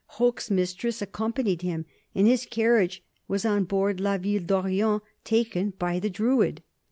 Hoche's 0.17 0.49
mistress 0.49 0.99
accompanied 1.03 1.61
him, 1.61 1.85
and 2.15 2.25
his 2.25 2.47
carriage 2.47 3.03
was 3.27 3.45
on 3.45 3.65
board 3.65 3.99
'La 3.99 4.17
Ville 4.17 4.41
d'Orient,' 4.41 5.03
taken 5.23 5.73
by 5.77 5.99
the 5.99 6.09
'Druid.' 6.09 6.63